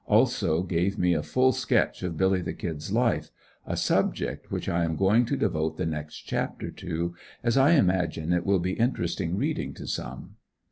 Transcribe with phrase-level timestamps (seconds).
[0.07, 3.29] He also gave me a full sketch of "Billy the Kid's" life,
[3.67, 8.33] a subject which I am going to devote the next chapter to, as I imagine
[8.33, 10.37] it will be interesting reading to some.